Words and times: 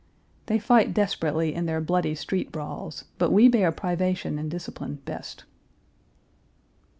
They 0.47 0.57
fight 0.57 0.95
desperately 0.95 1.53
in 1.53 1.67
their 1.67 1.79
bloody 1.79 2.15
street 2.15 2.51
brawls, 2.51 3.05
but 3.19 3.31
we 3.31 3.47
bear 3.47 3.71
privation 3.71 4.39
and 4.39 4.49
discipline 4.49 4.95
best. 5.05 5.43